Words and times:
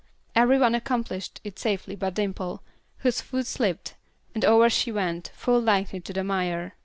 Every 0.33 0.57
one 0.57 0.73
accomplished 0.73 1.39
it 1.43 1.59
safely 1.59 1.93
but 1.95 2.15
Dimple, 2.15 2.63
whose 3.01 3.21
foot 3.21 3.45
slipped, 3.45 3.93
and 4.33 4.43
over 4.43 4.67
she 4.67 4.91
went, 4.91 5.29
full 5.35 5.61
length 5.61 5.93
into 5.93 6.11
the 6.11 6.23
mire. 6.23 6.73